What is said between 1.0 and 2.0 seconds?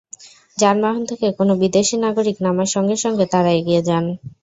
থেকে কোনো বিদেশি